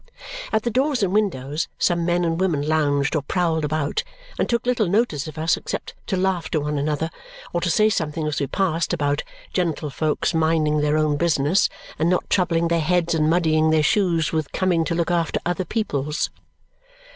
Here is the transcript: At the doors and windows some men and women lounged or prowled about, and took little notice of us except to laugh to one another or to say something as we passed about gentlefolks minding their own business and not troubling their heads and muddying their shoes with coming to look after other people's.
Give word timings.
At 0.51 0.63
the 0.63 0.71
doors 0.71 1.03
and 1.03 1.13
windows 1.13 1.67
some 1.77 2.05
men 2.07 2.25
and 2.25 2.39
women 2.41 2.67
lounged 2.67 3.15
or 3.15 3.21
prowled 3.21 3.63
about, 3.63 4.03
and 4.39 4.49
took 4.49 4.65
little 4.65 4.87
notice 4.87 5.27
of 5.27 5.37
us 5.37 5.57
except 5.57 5.93
to 6.07 6.17
laugh 6.17 6.49
to 6.49 6.59
one 6.61 6.79
another 6.79 7.11
or 7.53 7.61
to 7.61 7.69
say 7.69 7.87
something 7.87 8.25
as 8.25 8.39
we 8.39 8.47
passed 8.47 8.93
about 8.93 9.21
gentlefolks 9.53 10.33
minding 10.33 10.79
their 10.79 10.97
own 10.97 11.17
business 11.17 11.69
and 11.99 12.09
not 12.09 12.27
troubling 12.31 12.67
their 12.69 12.79
heads 12.81 13.13
and 13.13 13.29
muddying 13.29 13.69
their 13.69 13.83
shoes 13.83 14.31
with 14.31 14.51
coming 14.51 14.83
to 14.85 14.95
look 14.95 15.11
after 15.11 15.39
other 15.45 15.65
people's. 15.65 16.31